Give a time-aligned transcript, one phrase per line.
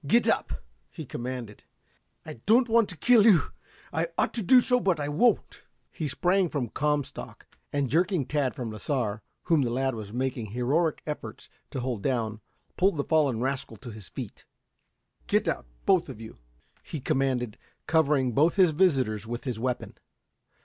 [0.07, 1.63] "Get up!" he commanded.
[2.25, 3.51] "I don't want to kill you.
[3.93, 8.55] I ought to do so, but I won't." He sprang from Comstock, and jerking Tad
[8.55, 12.41] from Lasar, whom the lad was making heroic efforts to hold down,
[12.77, 14.43] pulled the fallen rascal to his feet.
[15.27, 16.39] "Get out, both of you!"
[16.81, 19.99] he commanded, covering both his visitors with his weapon.